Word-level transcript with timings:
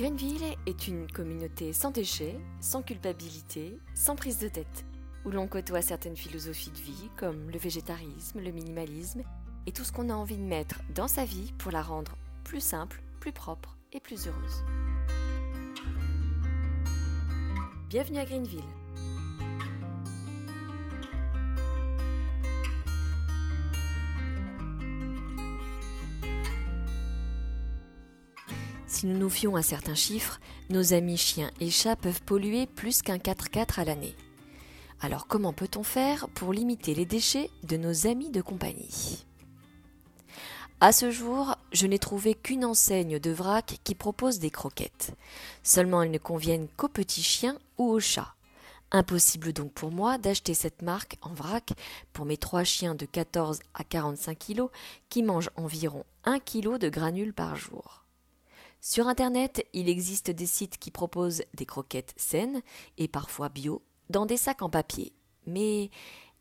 Greenville 0.00 0.56
est 0.64 0.88
une 0.88 1.06
communauté 1.12 1.74
sans 1.74 1.90
déchets, 1.90 2.40
sans 2.58 2.80
culpabilité, 2.80 3.78
sans 3.94 4.16
prise 4.16 4.38
de 4.38 4.48
tête, 4.48 4.86
où 5.26 5.30
l'on 5.30 5.46
côtoie 5.46 5.82
certaines 5.82 6.16
philosophies 6.16 6.70
de 6.70 6.78
vie 6.78 7.10
comme 7.18 7.50
le 7.50 7.58
végétarisme, 7.58 8.40
le 8.40 8.50
minimalisme 8.50 9.20
et 9.66 9.72
tout 9.72 9.84
ce 9.84 9.92
qu'on 9.92 10.08
a 10.08 10.14
envie 10.14 10.38
de 10.38 10.42
mettre 10.42 10.80
dans 10.94 11.06
sa 11.06 11.26
vie 11.26 11.52
pour 11.58 11.70
la 11.70 11.82
rendre 11.82 12.16
plus 12.44 12.62
simple, 12.62 13.02
plus 13.20 13.32
propre 13.32 13.76
et 13.92 14.00
plus 14.00 14.26
heureuse. 14.26 14.64
Bienvenue 17.90 18.20
à 18.20 18.24
Greenville. 18.24 18.79
Si 29.00 29.06
nous 29.06 29.16
nous 29.16 29.30
fions 29.30 29.56
à 29.56 29.62
certains 29.62 29.94
chiffres, 29.94 30.38
nos 30.68 30.92
amis 30.92 31.16
chiens 31.16 31.50
et 31.58 31.70
chats 31.70 31.96
peuvent 31.96 32.20
polluer 32.20 32.66
plus 32.66 33.00
qu'un 33.00 33.16
4x4 33.16 33.80
à 33.80 33.84
l'année. 33.86 34.14
Alors 35.00 35.26
comment 35.26 35.54
peut-on 35.54 35.82
faire 35.82 36.28
pour 36.34 36.52
limiter 36.52 36.94
les 36.94 37.06
déchets 37.06 37.48
de 37.62 37.78
nos 37.78 38.06
amis 38.06 38.28
de 38.28 38.42
compagnie? 38.42 39.24
À 40.80 40.92
ce 40.92 41.10
jour, 41.10 41.56
je 41.72 41.86
n'ai 41.86 41.98
trouvé 41.98 42.34
qu'une 42.34 42.62
enseigne 42.62 43.18
de 43.18 43.30
vrac 43.30 43.78
qui 43.84 43.94
propose 43.94 44.38
des 44.38 44.50
croquettes. 44.50 45.16
Seulement 45.62 46.02
elles 46.02 46.10
ne 46.10 46.18
conviennent 46.18 46.68
qu'aux 46.76 46.88
petits 46.88 47.22
chiens 47.22 47.58
ou 47.78 47.88
aux 47.88 48.00
chats. 48.00 48.34
Impossible 48.90 49.54
donc 49.54 49.72
pour 49.72 49.90
moi 49.92 50.18
d'acheter 50.18 50.52
cette 50.52 50.82
marque 50.82 51.16
en 51.22 51.32
vrac 51.32 51.72
pour 52.12 52.26
mes 52.26 52.36
trois 52.36 52.64
chiens 52.64 52.94
de 52.94 53.06
14 53.06 53.60
à 53.72 53.82
45 53.82 54.38
kg 54.38 54.64
qui 55.08 55.22
mangent 55.22 55.52
environ 55.56 56.04
1 56.24 56.38
kg 56.40 56.76
de 56.76 56.90
granules 56.90 57.32
par 57.32 57.56
jour. 57.56 58.04
Sur 58.82 59.08
Internet, 59.08 59.66
il 59.74 59.90
existe 59.90 60.30
des 60.30 60.46
sites 60.46 60.78
qui 60.78 60.90
proposent 60.90 61.42
des 61.54 61.66
croquettes 61.66 62.14
saines 62.16 62.62
et 62.96 63.08
parfois 63.08 63.50
bio 63.50 63.82
dans 64.08 64.24
des 64.24 64.38
sacs 64.38 64.62
en 64.62 64.70
papier, 64.70 65.12
mais 65.46 65.90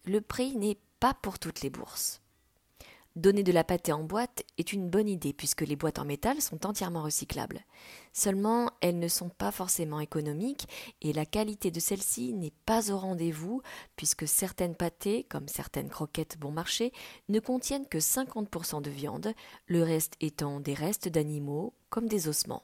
le 0.05 0.21
prix 0.21 0.55
n'est 0.55 0.79
pas 1.01 1.13
pour 1.13 1.37
toutes 1.37 1.61
les 1.61 1.69
bourses. 1.69 2.21
Donner 3.15 3.41
de 3.41 3.51
la 3.51 3.63
pâtée 3.63 3.91
en 3.91 4.03
boîte 4.03 4.43
est 4.59 4.71
une 4.71 4.87
bonne 4.87 5.09
idée 5.09 5.33
puisque 5.33 5.61
les 5.61 5.75
boîtes 5.75 5.97
en 5.97 6.05
métal 6.05 6.41
sont 6.41 6.65
entièrement 6.65 7.01
recyclables. 7.01 7.65
Seulement, 8.13 8.71
elles 8.81 8.99
ne 8.99 9.07
sont 9.07 9.29
pas 9.29 9.51
forcément 9.51 9.99
économiques 9.99 10.67
et 11.01 11.11
la 11.11 11.25
qualité 11.25 11.71
de 11.71 11.79
celles-ci 11.79 12.33
n'est 12.33 12.53
pas 12.65 12.91
au 12.91 12.97
rendez-vous 12.97 13.61
puisque 13.95 14.27
certaines 14.27 14.75
pâtées, 14.75 15.23
comme 15.23 15.47
certaines 15.47 15.89
croquettes 15.89 16.37
bon 16.37 16.51
marché, 16.51 16.93
ne 17.29 17.39
contiennent 17.39 17.87
que 17.87 17.97
50% 17.97 18.81
de 18.83 18.91
viande, 18.91 19.33
le 19.65 19.81
reste 19.81 20.15
étant 20.21 20.59
des 20.59 20.75
restes 20.75 21.09
d'animaux 21.09 21.73
comme 21.89 22.07
des 22.07 22.27
ossements. 22.27 22.63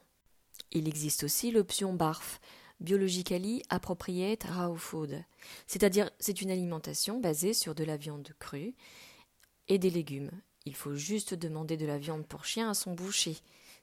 Il 0.70 0.86
existe 0.88 1.24
aussi 1.24 1.50
l'option 1.50 1.92
BARF, 1.92 2.40
Biologically 2.80 3.62
Appropriate 3.68 4.44
Raw 4.44 4.76
Food, 4.76 5.24
c'est-à-dire 5.66 6.10
c'est 6.20 6.40
une 6.40 6.50
alimentation 6.50 7.18
basée 7.18 7.54
sur 7.54 7.74
de 7.74 7.84
la 7.84 7.96
viande 7.96 8.28
crue 8.38 8.74
et 9.68 9.78
des 9.78 9.90
légumes. 9.90 10.30
Il 10.64 10.74
faut 10.74 10.94
juste 10.94 11.34
demander 11.34 11.76
de 11.76 11.86
la 11.86 11.98
viande 11.98 12.26
pour 12.26 12.44
chien 12.44 12.70
à 12.70 12.74
son 12.74 12.92
boucher. 12.92 13.36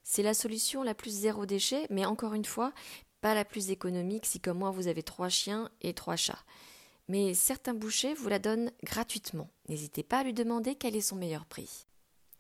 C'est 0.04 0.24
la 0.24 0.34
solution 0.34 0.84
la 0.84 0.94
plus 0.94 1.12
zéro 1.12 1.46
déchet, 1.46 1.88
mais 1.90 2.06
encore 2.06 2.34
une 2.34 2.46
fois, 2.46 2.74
pas 3.22 3.34
la 3.34 3.46
plus 3.46 3.72
économique 3.72 4.26
si 4.26 4.40
comme 4.40 4.60
moi 4.60 4.72
vous 4.72 4.88
avez 4.88 5.02
trois 5.02 5.30
chiens 5.30 5.70
et 5.82 5.94
trois 5.94 6.18
chats. 6.18 6.44
Mais 7.08 7.34
certains 7.34 7.74
bouchers 7.74 8.14
vous 8.14 8.30
la 8.30 8.40
donnent 8.40 8.72
gratuitement. 8.84 9.50
N'hésitez 9.70 10.04
pas 10.04 10.20
à 10.20 10.24
lui 10.24 10.34
demander 10.34 10.76
quel 10.76 10.96
est 10.96 11.02
son 11.02 11.16
meilleur 11.16 11.46
prix. 11.46 11.88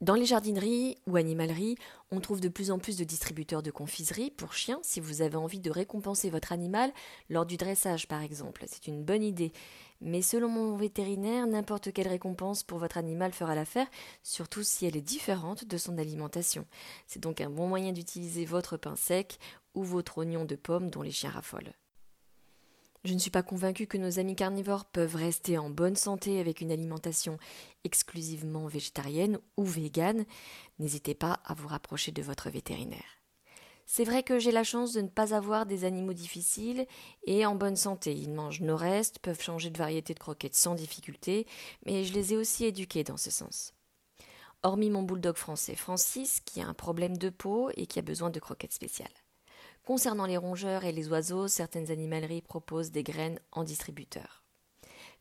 Dans 0.03 0.15
les 0.15 0.25
jardineries 0.25 0.97
ou 1.07 1.15
animaleries, 1.15 1.77
on 2.11 2.19
trouve 2.19 2.41
de 2.41 2.49
plus 2.49 2.71
en 2.71 2.77
plus 2.77 2.97
de 2.97 3.05
distributeurs 3.05 3.63
de 3.63 3.71
confiserie 3.71 4.31
pour 4.31 4.51
chiens 4.51 4.81
si 4.83 4.99
vous 4.99 5.21
avez 5.21 5.37
envie 5.37 5.61
de 5.61 5.71
récompenser 5.71 6.30
votre 6.30 6.52
animal 6.52 6.91
lors 7.30 7.45
du 7.45 7.55
dressage 7.55 8.09
par 8.09 8.21
exemple. 8.21 8.65
C'est 8.67 8.87
une 8.87 9.05
bonne 9.05 9.23
idée. 9.23 9.53
Mais 10.02 10.21
selon 10.21 10.49
mon 10.49 10.75
vétérinaire, 10.75 11.47
n'importe 11.47 11.93
quelle 11.93 12.09
récompense 12.09 12.63
pour 12.63 12.80
votre 12.80 12.97
animal 12.97 13.31
fera 13.31 13.55
l'affaire, 13.55 13.87
surtout 14.23 14.61
si 14.61 14.86
elle 14.86 14.97
est 14.97 15.02
différente 15.02 15.63
de 15.63 15.77
son 15.77 15.97
alimentation. 15.97 16.67
C'est 17.08 17.23
donc 17.23 17.39
un 17.39 17.49
bon 17.49 17.69
moyen 17.69 17.93
d'utiliser 17.93 18.43
votre 18.43 18.75
pain 18.75 18.97
sec 18.97 19.39
ou 19.73 19.86
votre 19.86 20.17
oignon 20.17 20.43
de 20.43 20.58
pomme 20.58 20.89
dont 20.89 21.02
les 21.02 21.11
chiens 21.11 21.30
raffolent. 21.30 21.71
Je 23.03 23.14
ne 23.14 23.19
suis 23.19 23.31
pas 23.31 23.43
convaincue 23.43 23.86
que 23.86 23.97
nos 23.97 24.17
amis 24.17 24.36
carnivores 24.36 24.86
peuvent 24.86 25.15
rester 25.15 25.58
en 25.58 25.69
bonne 25.69 25.97
santé 25.97 26.39
avec 26.39 26.61
une 26.61 26.71
alimentation 26.71 27.37
exclusivement 27.83 28.65
végétarienne 28.67 29.39
ou 29.58 29.65
végane. 29.65 30.25
N'hésitez 30.80 31.13
pas 31.13 31.42
à 31.43 31.53
vous 31.53 31.67
rapprocher 31.67 32.13
de 32.13 32.21
votre 32.21 32.49
vétérinaire. 32.49 33.19
C'est 33.86 34.05
vrai 34.05 34.23
que 34.23 34.39
j'ai 34.39 34.53
la 34.53 34.63
chance 34.63 34.93
de 34.93 35.02
ne 35.02 35.09
pas 35.09 35.33
avoir 35.33 35.65
des 35.65 35.83
animaux 35.83 36.13
difficiles 36.13 36.87
et 37.25 37.45
en 37.45 37.55
bonne 37.55 37.75
santé. 37.75 38.13
Ils 38.13 38.31
mangent 38.31 38.61
nos 38.61 38.77
restes, 38.77 39.19
peuvent 39.19 39.42
changer 39.42 39.69
de 39.69 39.77
variété 39.77 40.13
de 40.13 40.19
croquettes 40.19 40.55
sans 40.55 40.73
difficulté, 40.73 41.45
mais 41.86 42.05
je 42.05 42.13
les 42.13 42.33
ai 42.33 42.37
aussi 42.37 42.63
éduqués 42.63 43.03
dans 43.03 43.17
ce 43.17 43.31
sens. 43.31 43.73
Hormis 44.63 44.89
mon 44.89 45.03
bulldog 45.03 45.36
français 45.36 45.75
Francis, 45.75 46.39
qui 46.39 46.61
a 46.61 46.67
un 46.67 46.73
problème 46.73 47.17
de 47.17 47.30
peau 47.30 47.69
et 47.75 47.86
qui 47.86 47.99
a 47.99 48.02
besoin 48.02 48.30
de 48.30 48.39
croquettes 48.39 48.71
spéciales. 48.71 49.23
Concernant 49.86 50.26
les 50.26 50.38
rongeurs 50.38 50.86
et 50.86 50.94
les 50.94 51.10
oiseaux, 51.10 51.49
certaines 51.49 51.92
animaleries 51.92 52.42
proposent 52.42 52.92
des 52.92 53.04
graines 53.04 53.39
en 53.52 53.66
distributeur. 53.66 54.44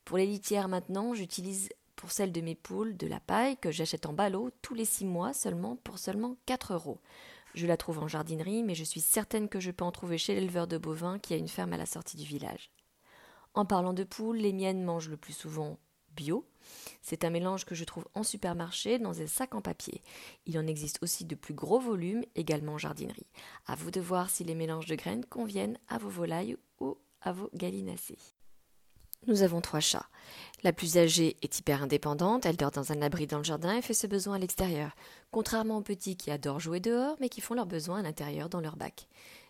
Pour 0.04 0.18
les 0.18 0.26
litières 0.26 0.68
maintenant, 0.68 1.14
j'utilise 1.14 1.68
pour 1.96 2.12
celles 2.12 2.30
de 2.30 2.40
mes 2.40 2.54
poules 2.54 2.96
de 2.96 3.08
la 3.08 3.18
paille 3.18 3.56
que 3.56 3.72
j'achète 3.72 4.06
en 4.06 4.12
ballot 4.12 4.50
tous 4.62 4.74
les 4.74 4.84
six 4.84 5.04
mois 5.04 5.32
seulement 5.32 5.74
pour 5.76 5.98
seulement 5.98 6.36
4 6.46 6.74
euros. 6.74 7.00
Je 7.54 7.66
la 7.66 7.76
trouve 7.76 7.98
en 7.98 8.06
jardinerie, 8.06 8.62
mais 8.62 8.76
je 8.76 8.84
suis 8.84 9.00
certaine 9.00 9.48
que 9.48 9.58
je 9.58 9.72
peux 9.72 9.84
en 9.84 9.90
trouver 9.90 10.16
chez 10.16 10.34
l'éleveur 10.34 10.68
de 10.68 10.78
bovins 10.78 11.18
qui 11.18 11.34
a 11.34 11.36
une 11.36 11.48
ferme 11.48 11.72
à 11.72 11.76
la 11.76 11.86
sortie 11.86 12.16
du 12.16 12.24
village. 12.24 12.70
En 13.54 13.66
parlant 13.66 13.92
de 13.92 14.04
poules, 14.04 14.38
les 14.38 14.52
miennes 14.52 14.84
mangent 14.84 15.10
le 15.10 15.16
plus 15.16 15.34
souvent 15.34 15.78
bio. 16.14 16.46
C'est 17.02 17.24
un 17.24 17.30
mélange 17.30 17.64
que 17.64 17.74
je 17.74 17.84
trouve 17.84 18.06
en 18.14 18.22
supermarché 18.22 18.98
dans 18.98 19.20
un 19.20 19.26
sac 19.26 19.54
en 19.54 19.60
papier. 19.60 20.02
Il 20.46 20.58
en 20.58 20.66
existe 20.66 20.98
aussi 21.02 21.24
de 21.24 21.34
plus 21.34 21.54
gros 21.54 21.80
volumes, 21.80 22.24
également 22.34 22.74
en 22.74 22.78
jardinerie. 22.78 23.26
À 23.66 23.74
vous 23.74 23.90
de 23.90 24.00
voir 24.00 24.30
si 24.30 24.44
les 24.44 24.54
mélanges 24.54 24.86
de 24.86 24.94
graines 24.94 25.24
conviennent 25.24 25.78
à 25.88 25.98
vos 25.98 26.08
volailles 26.08 26.56
ou 26.80 26.96
à 27.20 27.32
vos 27.32 27.50
gallinacées. 27.54 28.18
Nous 29.28 29.42
avons 29.42 29.60
trois 29.60 29.80
chats. 29.80 30.06
La 30.64 30.72
plus 30.72 30.98
âgée 30.98 31.36
est 31.42 31.58
hyper 31.58 31.82
indépendante, 31.82 32.44
elle 32.44 32.56
dort 32.56 32.72
dans 32.72 32.90
un 32.90 33.02
abri 33.02 33.28
dans 33.28 33.38
le 33.38 33.44
jardin 33.44 33.76
et 33.76 33.82
fait 33.82 33.94
ses 33.94 34.08
besoins 34.08 34.34
à 34.34 34.38
l'extérieur, 34.38 34.96
contrairement 35.30 35.76
aux 35.76 35.82
petits 35.82 36.16
qui 36.16 36.32
adorent 36.32 36.58
jouer 36.58 36.80
dehors 36.80 37.16
mais 37.20 37.28
qui 37.28 37.40
font 37.40 37.54
leurs 37.54 37.66
besoins 37.66 38.00
à 38.00 38.02
l'intérieur 38.02 38.48
dans 38.48 38.60
leur 38.60 38.76
bac. 38.76 39.06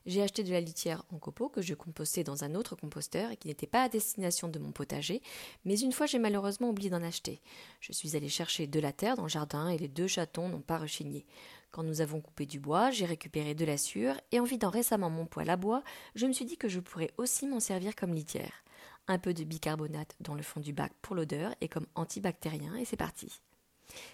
J'ai 0.06 0.22
acheté 0.22 0.42
de 0.42 0.50
la 0.50 0.60
litière 0.60 1.04
en 1.12 1.18
copeaux 1.18 1.48
que 1.48 1.62
je 1.62 1.74
compostais 1.74 2.24
dans 2.24 2.44
un 2.44 2.54
autre 2.54 2.74
composteur 2.74 3.30
et 3.30 3.36
qui 3.36 3.48
n'était 3.48 3.66
pas 3.66 3.84
à 3.84 3.88
destination 3.88 4.48
de 4.48 4.58
mon 4.58 4.72
potager, 4.72 5.22
mais 5.64 5.78
une 5.78 5.92
fois 5.92 6.06
j'ai 6.06 6.18
malheureusement 6.18 6.70
oublié 6.70 6.90
d'en 6.90 7.02
acheter. 7.02 7.40
Je 7.80 7.92
suis 7.92 8.16
allée 8.16 8.28
chercher 8.28 8.66
de 8.66 8.80
la 8.80 8.92
terre 8.92 9.16
dans 9.16 9.22
le 9.22 9.28
jardin 9.28 9.68
et 9.68 9.78
les 9.78 9.88
deux 9.88 10.08
chatons 10.08 10.48
n'ont 10.48 10.60
pas 10.60 10.78
rechigné. 10.78 11.24
Quand 11.70 11.84
nous 11.84 12.00
avons 12.00 12.20
coupé 12.20 12.46
du 12.46 12.60
bois, 12.60 12.90
j'ai 12.90 13.06
récupéré 13.06 13.54
de 13.54 13.64
la 13.64 13.78
sûre 13.78 14.14
et 14.32 14.40
en 14.40 14.44
vidant 14.44 14.70
récemment 14.70 15.08
mon 15.08 15.24
poêle 15.24 15.50
à 15.50 15.56
bois, 15.56 15.82
je 16.14 16.26
me 16.26 16.32
suis 16.32 16.44
dit 16.44 16.56
que 16.56 16.68
je 16.68 16.80
pourrais 16.80 17.12
aussi 17.16 17.46
m'en 17.46 17.60
servir 17.60 17.94
comme 17.94 18.12
litière. 18.12 18.64
Un 19.08 19.18
peu 19.18 19.32
de 19.32 19.44
bicarbonate 19.44 20.14
dans 20.20 20.34
le 20.34 20.42
fond 20.42 20.60
du 20.60 20.72
bac 20.72 20.92
pour 21.00 21.16
l'odeur 21.16 21.54
et 21.60 21.68
comme 21.68 21.86
antibactérien 21.94 22.74
et 22.76 22.84
c'est 22.84 22.96
parti. 22.96 23.40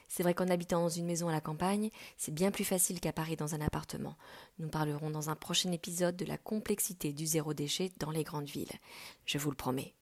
C'est 0.08 0.22
vrai 0.22 0.34
qu'en 0.34 0.48
habitant 0.48 0.80
dans 0.80 0.88
une 0.88 1.06
maison 1.06 1.28
à 1.28 1.32
la 1.32 1.40
campagne, 1.40 1.90
c'est 2.16 2.34
bien 2.34 2.50
plus 2.50 2.64
facile 2.64 3.00
qu'à 3.00 3.12
Paris 3.12 3.36
dans 3.36 3.54
un 3.54 3.60
appartement. 3.60 4.16
Nous 4.58 4.68
parlerons 4.68 5.10
dans 5.10 5.30
un 5.30 5.36
prochain 5.36 5.72
épisode 5.72 6.16
de 6.16 6.24
la 6.24 6.38
complexité 6.38 7.12
du 7.12 7.26
zéro 7.26 7.54
déchet 7.54 7.92
dans 7.98 8.10
les 8.10 8.24
grandes 8.24 8.48
villes. 8.48 8.72
Je 9.24 9.38
vous 9.38 9.50
le 9.50 9.56
promets. 9.56 9.94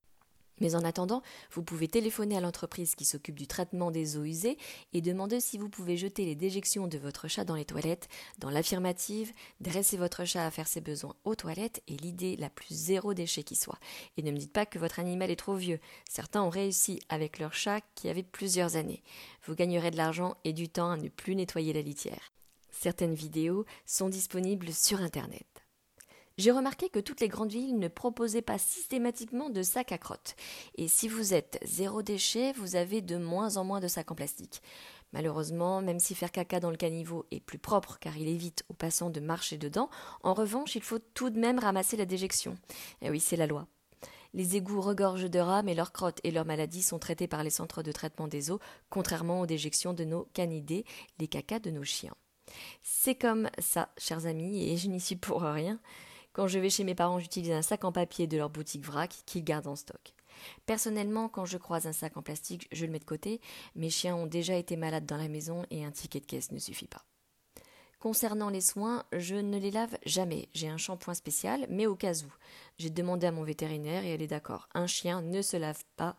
Mais 0.61 0.75
en 0.75 0.85
attendant, 0.85 1.23
vous 1.51 1.63
pouvez 1.63 1.89
téléphoner 1.89 2.37
à 2.37 2.41
l'entreprise 2.41 2.95
qui 2.95 3.05
s'occupe 3.05 3.39
du 3.39 3.47
traitement 3.47 3.91
des 3.91 4.17
eaux 4.17 4.25
usées 4.25 4.57
et 4.93 5.01
demander 5.01 5.41
si 5.41 5.59
vous 5.59 5.69
pouvez 5.69 5.97
jeter 5.97 6.25
les 6.25 6.35
déjections 6.35 6.87
de 6.87 6.99
votre 6.99 7.29
chat 7.29 7.45
dans 7.45 7.55
les 7.55 7.65
toilettes. 7.65 8.09
Dans 8.39 8.51
l'affirmative, 8.51 9.33
dressez 9.61 9.97
votre 9.97 10.25
chat 10.25 10.47
à 10.47 10.51
faire 10.51 10.69
ses 10.69 10.81
besoins 10.81 11.15
aux 11.25 11.35
toilettes 11.35 11.83
et 11.89 11.97
l'idée 11.97 12.37
la 12.37 12.51
plus 12.51 12.75
zéro 12.75 13.15
déchet 13.15 13.43
qui 13.43 13.57
soit. 13.57 13.79
Et 14.17 14.23
ne 14.23 14.31
me 14.31 14.39
dites 14.39 14.53
pas 14.53 14.67
que 14.67 14.79
votre 14.79 14.99
animal 14.99 15.31
est 15.31 15.37
trop 15.37 15.57
vieux. 15.57 15.81
Certains 16.09 16.43
ont 16.43 16.51
réussi 16.51 17.01
avec 17.09 17.39
leur 17.39 17.55
chat 17.55 17.81
qui 17.95 18.09
avait 18.09 18.23
plusieurs 18.23 18.77
années. 18.77 19.03
Vous 19.45 19.55
gagnerez 19.55 19.91
de 19.91 19.97
l'argent 19.97 20.37
et 20.45 20.53
du 20.53 20.69
temps 20.69 20.91
à 20.91 20.97
ne 20.97 21.09
plus 21.09 21.37
nettoyer 21.37 21.73
la 21.73 21.83
litière. 21.83 22.33
Certaines 22.71 23.15
vidéos 23.15 23.65
sont 23.87 24.09
disponibles 24.09 24.73
sur 24.73 25.01
Internet. 25.01 25.66
J'ai 26.39 26.51
remarqué 26.51 26.91
que 26.91 26.99
toutes 26.99 27.23
les 27.23 27.29
grandes 27.29 27.53
villes 27.53 27.79
ne 27.79 27.89
proposaient 27.89 28.43
pas 28.43 28.59
systématiquement 28.59 29.49
de 29.49 29.63
sacs 29.63 29.93
à 29.93 29.97
crottes. 29.97 30.37
Et 30.75 30.87
si 30.87 31.09
vous 31.09 31.33
êtes 31.33 31.59
zéro 31.65 32.03
déchet, 32.03 32.53
vous 32.53 32.77
avez 32.77 33.01
de 33.01 33.17
moins 33.17 33.57
en 33.57 33.65
moins 33.65 33.81
de 33.81 33.89
sacs 33.89 34.11
en 34.11 34.15
plastique. 34.15 34.61
Malheureusement, 35.15 35.81
même 35.81 35.99
si 35.99 36.15
faire 36.15 36.31
caca 36.31 36.61
dans 36.61 36.71
le 36.71 36.77
caniveau 36.77 37.25
est 37.31 37.41
plus 37.41 37.59
propre 37.59 37.97
car 37.99 38.19
il 38.19 38.29
évite 38.29 38.67
aux 38.69 38.75
passants 38.75 39.09
de 39.09 39.21
marcher 39.21 39.57
dedans, 39.57 39.89
en 40.23 40.35
revanche, 40.35 40.77
il 40.77 40.83
faut 40.83 40.99
tout 40.99 41.31
de 41.31 41.41
même 41.41 41.59
ramasser 41.59 41.97
la 41.97 42.05
déjection. 42.05 42.59
Eh 43.01 43.09
oui, 43.09 43.19
c'est 43.19 43.37
la 43.37 43.47
loi. 43.47 43.67
Les 44.35 44.57
égouts 44.57 44.83
regorgent 44.83 45.31
de 45.31 45.39
rats, 45.39 45.63
mais 45.63 45.75
leurs 45.75 45.93
crottes 45.93 46.21
et 46.23 46.31
leurs 46.31 46.45
maladies 46.45 46.83
sont 46.83 46.99
traitées 46.99 47.29
par 47.29 47.45
les 47.45 47.51
centres 47.51 47.83
de 47.83 47.93
traitement 47.93 48.29
des 48.29 48.51
eaux, 48.51 48.61
contrairement 48.91 49.41
aux 49.41 49.47
déjections 49.47 49.95
de 49.95 50.05
nos 50.05 50.25
canidés, 50.35 50.85
les 51.19 51.29
cacas 51.29 51.61
de 51.61 51.71
nos 51.71 51.85
chiens. 51.85 52.15
C'est 52.83 53.15
comme 53.15 53.49
ça, 53.59 53.89
chers 53.97 54.27
amis, 54.27 54.71
et 54.71 54.77
je 54.77 54.89
n'y 54.89 55.01
suis 55.01 55.17
pour 55.17 55.41
rien. 55.41 55.81
Quand 56.37 56.49
je 56.49 56.59
vais 56.59 56.69
chez 56.69 56.85
mes 56.85 56.95
parents, 56.95 57.19
j'utilise 57.19 57.51
un 57.51 57.63
sac 57.63 57.83
en 57.85 57.93
papier 57.93 58.27
de 58.27 58.37
leur 58.37 58.51
boutique 58.51 58.85
vrac 58.85 59.11
qu'ils 59.25 59.43
gardent 59.43 59.69
en 59.69 59.75
stock. 59.75 60.13
Personnellement, 60.67 61.31
quand 61.31 61.47
je 61.47 61.57
croise 61.57 61.87
un 61.87 61.95
sac 61.95 62.19
en 62.19 62.23
plastique, 62.23 62.69
je 62.73 62.85
le 62.85 62.93
mets 62.93 62.99
de 62.99 63.07
côté. 63.07 63.41
Mes 63.75 63.89
chiens 63.89 64.15
ont 64.15 64.27
déjà 64.27 64.55
été 64.55 64.77
malades 64.77 65.07
dans 65.07 65.17
la 65.17 65.29
maison 65.29 65.65
et 65.71 65.83
un 65.83 65.91
ticket 65.91 66.21
de 66.21 66.27
caisse 66.27 66.53
ne 66.53 66.59
suffit 66.59 66.89
pas. 66.89 67.07
Concernant 68.01 68.51
les 68.51 68.61
soins, 68.61 69.07
je 69.15 69.37
ne 69.37 69.59
les 69.59 69.71
lave 69.71 69.97
jamais. 70.05 70.51
J'ai 70.53 70.69
un 70.69 70.77
shampoing 70.77 71.15
spécial, 71.15 71.67
mais 71.71 71.87
au 71.87 71.97
cas 71.97 72.13
où. 72.13 72.35
J'ai 72.77 72.91
demandé 72.91 73.27
à 73.27 73.33
mon 73.33 73.43
vétérinaire 73.43 74.05
et 74.05 74.11
elle 74.11 74.21
est 74.21 74.27
d'accord. 74.27 74.69
Un 74.75 74.87
chien 74.87 75.23
ne 75.23 75.41
se 75.41 75.57
lave 75.57 75.85
pas 75.97 76.19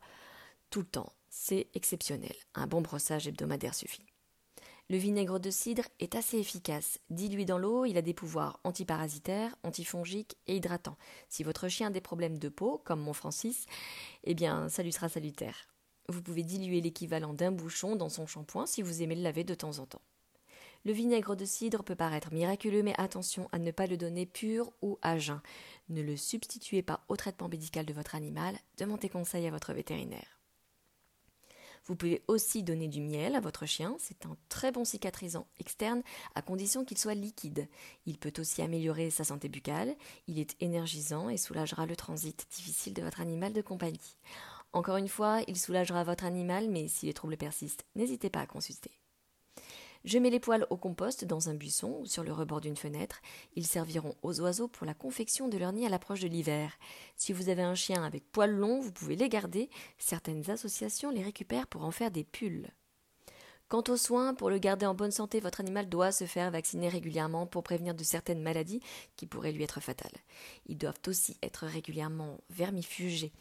tout 0.72 0.80
le 0.80 0.88
temps. 0.88 1.14
C'est 1.30 1.68
exceptionnel. 1.76 2.36
Un 2.56 2.66
bon 2.66 2.82
brossage 2.82 3.28
hebdomadaire 3.28 3.76
suffit. 3.76 4.08
Le 4.90 4.96
vinaigre 4.96 5.38
de 5.38 5.52
cidre 5.52 5.84
est 6.00 6.16
assez 6.16 6.38
efficace. 6.38 7.00
Dilué 7.10 7.44
dans 7.44 7.58
l'eau, 7.58 7.84
il 7.84 7.98
a 7.98 8.02
des 8.02 8.14
pouvoirs 8.14 8.62
antiparasitaires, 8.64 9.54
antifongiques 9.64 10.38
et 10.48 10.56
hydratants. 10.56 10.96
Si 11.28 11.44
votre 11.44 11.68
chien 11.68 11.88
a 11.88 11.92
des 11.92 12.00
problèmes 12.00 12.40
de 12.40 12.48
peau, 12.48 12.82
comme 12.86 13.02
mon 13.02 13.12
Francis, 13.12 13.66
eh 14.24 14.34
bien, 14.34 14.70
ça 14.70 14.84
lui 14.84 14.94
sera 14.94 15.10
salutaire. 15.10 15.68
Vous 16.08 16.22
pouvez 16.22 16.44
diluer 16.44 16.80
l'équivalent 16.80 17.34
d'un 17.34 17.52
bouchon 17.52 17.98
dans 17.98 18.08
son 18.08 18.28
shampoing 18.28 18.66
si 18.66 18.82
vous 18.82 19.02
aimez 19.02 19.16
le 19.16 19.24
laver 19.24 19.44
de 19.44 19.56
temps 19.56 19.80
en 19.80 19.86
temps. 19.86 20.02
Le 20.86 20.94
vinaigre 20.94 21.36
de 21.36 21.44
cidre 21.44 21.84
peut 21.84 21.96
paraître 21.98 22.32
miraculeux, 22.32 22.82
mais 22.82 22.98
attention 22.98 23.50
à 23.52 23.60
ne 23.60 23.72
pas 23.72 23.88
le 23.88 23.98
donner 23.98 24.26
pur 24.26 24.72
ou 24.82 25.00
à 25.02 25.18
jeun. 25.18 25.42
Ne 25.90 26.02
le 26.02 26.16
substituez 26.16 26.82
pas 26.82 27.04
au 27.10 27.18
traitement 27.18 27.50
médical 27.50 27.86
de 27.86 27.92
votre 27.92 28.16
animal. 28.16 28.56
Demandez 28.78 29.10
conseil 29.10 29.48
à 29.48 29.52
votre 29.52 29.74
vétérinaire. 29.74 30.37
Vous 31.88 31.96
pouvez 31.96 32.22
aussi 32.28 32.64
donner 32.64 32.90
du 32.90 33.00
miel 33.00 33.34
à 33.36 33.40
votre 33.40 33.66
chien, 33.66 33.96
c'est 33.98 34.26
un 34.26 34.36
très 34.50 34.74
bon 34.74 34.84
cicatrisant 34.84 35.48
externe 35.58 36.04
à 36.36 36.42
condition 36.42 36.84
qu'il 36.84 36.98
soit 36.98 37.14
liquide. 37.14 37.70
Il 38.06 38.18
peut 38.18 38.34
aussi 38.40 38.62
améliorer 38.62 39.10
sa 39.10 39.24
santé 39.24 39.48
buccale, 39.48 39.96
il 40.28 40.38
est 40.38 40.58
énergisant 40.60 41.30
et 41.30 41.38
soulagera 41.38 41.86
le 41.86 41.96
transit 41.96 42.46
difficile 42.52 42.94
de 42.94 43.02
votre 43.02 43.22
animal 43.22 43.54
de 43.54 43.62
compagnie. 43.62 44.18
Encore 44.74 44.98
une 44.98 45.08
fois, 45.08 45.40
il 45.48 45.58
soulagera 45.58 46.04
votre 46.04 46.26
animal, 46.26 46.70
mais 46.70 46.90
si 46.90 47.06
les 47.06 47.14
troubles 47.14 47.38
persistent, 47.38 47.86
n'hésitez 47.96 48.30
pas 48.30 48.42
à 48.42 48.48
consulter. 48.48 48.92
Je 50.06 50.20
mets 50.20 50.30
les 50.30 50.40
poils 50.40 50.68
au 50.70 50.78
compost 50.78 51.26
dans 51.26 51.50
un 51.50 51.54
buisson 51.54 51.98
ou 52.02 52.06
sur 52.06 52.24
le 52.24 52.32
rebord 52.32 52.62
d'une 52.62 52.76
fenêtre. 52.76 53.22
Ils 53.56 53.66
serviront 53.66 54.16
aux 54.22 54.40
oiseaux 54.42 54.68
pour 54.68 54.86
la 54.86 54.94
confection 54.94 55.48
de 55.48 55.58
leur 55.58 55.74
nid 55.74 55.86
à 55.86 55.90
l'approche 55.90 56.22
de 56.22 56.28
l'hiver. 56.28 56.78
Si 57.16 57.34
vous 57.34 57.50
avez 57.50 57.64
un 57.64 57.76
chien 57.76 58.04
avec 58.04 58.32
poils 58.32 58.56
longs, 58.56 58.80
vous 58.80 58.92
pouvez 58.92 59.16
les 59.16 59.30
garder. 59.30 59.70
Certaines 59.98 60.50
associations 60.50 61.12
les 61.12 61.24
récupèrent 61.24 61.68
pour 61.68 61.84
en 61.84 61.92
faire 61.92 62.12
des 62.12 62.24
pulls. 62.24 62.72
Quant 63.70 63.84
aux 63.90 63.98
soins, 63.98 64.34
pour 64.34 64.50
le 64.50 64.60
garder 64.60 64.86
en 64.86 64.96
bonne 64.96 65.12
santé, 65.12 65.42
votre 65.42 65.60
animal 65.60 65.90
doit 65.90 66.14
se 66.14 66.24
faire 66.24 66.52
vacciner 66.52 66.88
régulièrement 66.88 67.46
pour 67.46 67.64
prévenir 67.64 67.94
de 67.94 68.04
certaines 68.04 68.42
maladies 68.42 68.82
qui 69.18 69.26
pourraient 69.26 69.52
lui 69.52 69.64
être 69.64 69.82
fatales. 69.82 70.10
Ils 70.68 70.78
doivent 70.78 71.02
aussi 71.06 71.36
être 71.44 71.66
régulièrement 71.66 72.40
vermifugés. 72.50 73.34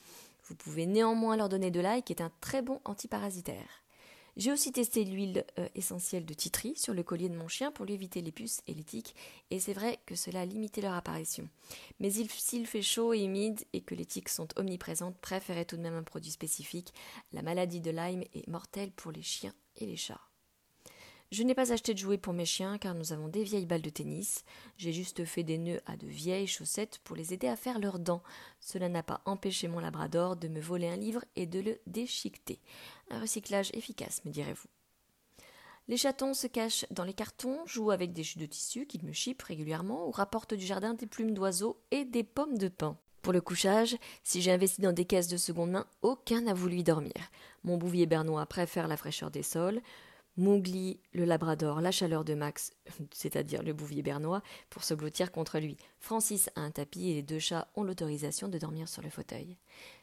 Vous 0.48 0.56
pouvez 0.56 0.86
néanmoins 0.86 1.36
leur 1.36 1.48
donner 1.48 1.70
de 1.70 1.80
l'ail 1.80 2.02
qui 2.02 2.12
est 2.12 2.22
un 2.22 2.32
très 2.40 2.60
bon 2.60 2.80
antiparasitaire. 2.84 3.85
J'ai 4.36 4.52
aussi 4.52 4.70
testé 4.70 5.02
l'huile 5.04 5.46
euh, 5.58 5.66
essentielle 5.74 6.26
de 6.26 6.34
titri 6.34 6.76
sur 6.76 6.92
le 6.92 7.02
collier 7.02 7.30
de 7.30 7.36
mon 7.36 7.48
chien 7.48 7.72
pour 7.72 7.86
lui 7.86 7.94
éviter 7.94 8.20
les 8.20 8.32
puces 8.32 8.60
et 8.66 8.74
les 8.74 8.84
tiques, 8.84 9.14
et 9.50 9.60
c'est 9.60 9.72
vrai 9.72 9.98
que 10.04 10.14
cela 10.14 10.42
a 10.42 10.44
limité 10.44 10.82
leur 10.82 10.92
apparition. 10.92 11.48
Mais 12.00 12.10
s'il 12.10 12.66
fait 12.66 12.82
chaud 12.82 13.14
et 13.14 13.24
humide 13.24 13.62
et 13.72 13.80
que 13.80 13.94
les 13.94 14.04
tiques 14.04 14.28
sont 14.28 14.48
omniprésentes, 14.56 15.16
préférez 15.18 15.64
tout 15.64 15.78
de 15.78 15.82
même 15.82 15.94
un 15.94 16.02
produit 16.02 16.30
spécifique. 16.30 16.92
La 17.32 17.40
maladie 17.40 17.80
de 17.80 17.90
Lyme 17.90 18.24
est 18.34 18.46
mortelle 18.46 18.92
pour 18.92 19.10
les 19.10 19.22
chiens 19.22 19.54
et 19.76 19.86
les 19.86 19.96
chats. 19.96 20.20
Je 21.32 21.42
n'ai 21.42 21.56
pas 21.56 21.72
acheté 21.72 21.92
de 21.92 21.98
jouets 21.98 22.18
pour 22.18 22.34
mes 22.34 22.44
chiens 22.44 22.78
car 22.78 22.94
nous 22.94 23.12
avons 23.12 23.26
des 23.26 23.42
vieilles 23.42 23.66
balles 23.66 23.82
de 23.82 23.90
tennis. 23.90 24.44
J'ai 24.76 24.92
juste 24.92 25.24
fait 25.24 25.42
des 25.42 25.58
nœuds 25.58 25.80
à 25.84 25.96
de 25.96 26.06
vieilles 26.06 26.46
chaussettes 26.46 27.00
pour 27.02 27.16
les 27.16 27.34
aider 27.34 27.48
à 27.48 27.56
faire 27.56 27.80
leurs 27.80 27.98
dents. 27.98 28.22
Cela 28.60 28.88
n'a 28.88 29.02
pas 29.02 29.22
empêché 29.24 29.66
mon 29.66 29.80
labrador 29.80 30.36
de 30.36 30.46
me 30.46 30.60
voler 30.60 30.86
un 30.86 30.96
livre 30.96 31.24
et 31.34 31.46
de 31.46 31.58
le 31.58 31.80
déchiqueter. 31.88 32.60
Un 33.10 33.20
recyclage 33.20 33.70
efficace, 33.74 34.24
me 34.24 34.30
direz-vous. 34.30 34.68
Les 35.88 35.96
chatons 35.96 36.34
se 36.34 36.48
cachent 36.48 36.84
dans 36.90 37.04
les 37.04 37.14
cartons, 37.14 37.64
jouent 37.66 37.92
avec 37.92 38.12
des 38.12 38.24
jus 38.24 38.38
de 38.38 38.46
tissu 38.46 38.86
qu'ils 38.86 39.04
me 39.04 39.12
chipent 39.12 39.42
régulièrement 39.42 40.08
ou 40.08 40.10
rapportent 40.10 40.54
du 40.54 40.66
jardin 40.66 40.94
des 40.94 41.06
plumes 41.06 41.32
d'oiseaux 41.32 41.80
et 41.92 42.04
des 42.04 42.24
pommes 42.24 42.58
de 42.58 42.68
pin. 42.68 42.98
Pour 43.22 43.32
le 43.32 43.40
couchage, 43.40 43.96
si 44.24 44.40
j'ai 44.42 44.52
investi 44.52 44.80
dans 44.80 44.92
des 44.92 45.04
caisses 45.04 45.28
de 45.28 45.36
seconde 45.36 45.70
main, 45.70 45.86
aucun 46.02 46.42
n'a 46.42 46.54
voulu 46.54 46.82
dormir. 46.82 47.12
Mon 47.62 47.76
bouvier 47.76 48.06
bernois 48.06 48.46
préfère 48.46 48.88
la 48.88 48.96
fraîcheur 48.96 49.30
des 49.30 49.42
sols. 49.42 49.80
Mowgli, 50.36 51.00
le 51.12 51.24
labrador, 51.24 51.80
la 51.80 51.90
chaleur 51.90 52.24
de 52.24 52.34
Max, 52.34 52.72
c'est-à-dire 53.12 53.62
le 53.62 53.72
bouvier 53.72 54.02
bernois, 54.02 54.42
pour 54.70 54.84
se 54.84 54.94
blottir 54.94 55.32
contre 55.32 55.58
lui. 55.58 55.76
Francis 55.98 56.50
a 56.56 56.60
un 56.60 56.70
tapis 56.70 57.10
et 57.10 57.14
les 57.14 57.22
deux 57.22 57.38
chats 57.38 57.68
ont 57.74 57.84
l'autorisation 57.84 58.48
de 58.48 58.58
dormir 58.58 58.88
sur 58.88 59.02
le 59.02 59.10
fauteuil. 59.10 59.56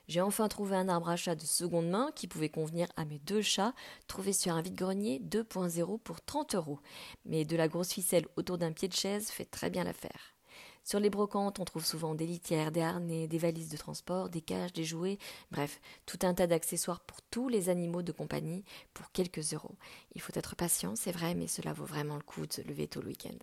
J'ai 0.07 0.21
enfin 0.21 0.47
trouvé 0.47 0.75
un 0.75 0.89
arbre 0.89 1.09
à 1.09 1.15
chat 1.15 1.35
de 1.35 1.45
seconde 1.45 1.89
main 1.89 2.11
qui 2.15 2.27
pouvait 2.27 2.49
convenir 2.49 2.87
à 2.97 3.05
mes 3.05 3.19
deux 3.19 3.41
chats, 3.41 3.73
trouvé 4.07 4.33
sur 4.33 4.53
un 4.53 4.61
vide-grenier 4.61 5.19
2.0 5.19 5.99
pour 5.99 6.21
30 6.21 6.55
euros. 6.55 6.79
Mais 7.25 7.45
de 7.45 7.55
la 7.55 7.67
grosse 7.67 7.93
ficelle 7.93 8.27
autour 8.35 8.57
d'un 8.57 8.73
pied 8.73 8.87
de 8.87 8.93
chaise 8.93 9.29
fait 9.29 9.45
très 9.45 9.69
bien 9.69 9.83
l'affaire. 9.83 10.33
Sur 10.83 10.99
les 10.99 11.09
brocantes, 11.09 11.59
on 11.59 11.65
trouve 11.65 11.85
souvent 11.85 12.13
des 12.13 12.27
litières, 12.27 12.73
des 12.73 12.81
harnais, 12.81 13.27
des 13.27 13.37
valises 13.37 13.69
de 13.69 13.77
transport, 13.77 14.29
des 14.29 14.41
cages, 14.41 14.73
des 14.73 14.83
jouets, 14.83 15.17
bref, 15.49 15.79
tout 16.05 16.19
un 16.23 16.33
tas 16.33 16.47
d'accessoires 16.47 16.99
pour 16.99 17.21
tous 17.21 17.47
les 17.47 17.69
animaux 17.69 18.01
de 18.01 18.11
compagnie 18.11 18.65
pour 18.93 19.09
quelques 19.11 19.53
euros. 19.53 19.77
Il 20.13 20.21
faut 20.21 20.33
être 20.35 20.57
patient, 20.57 20.97
c'est 20.97 21.13
vrai, 21.13 21.35
mais 21.35 21.47
cela 21.47 21.71
vaut 21.71 21.85
vraiment 21.85 22.17
le 22.17 22.23
coup 22.23 22.45
de 22.45 22.51
se 22.51 22.61
lever 22.61 22.89
tout 22.89 22.99
le 22.99 23.07
week-end. 23.07 23.37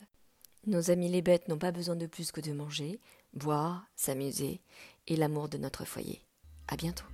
Nos 0.67 0.91
amis 0.91 1.09
les 1.09 1.23
bêtes 1.23 1.49
n'ont 1.49 1.59
pas 1.59 1.73
besoin 1.73 1.97
de 1.97 2.07
plus 2.07 2.31
que 2.31 2.43
de 2.43 2.53
manger, 2.53 3.01
boire, 3.33 3.87
s'amuser 3.97 4.61
et 5.07 5.17
l'amour 5.17 5.49
de 5.49 5.57
notre 5.57 5.87
foyer. 5.87 6.23
À 6.70 6.76
bientôt. 6.76 7.05